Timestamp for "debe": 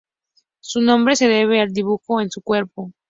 1.27-1.61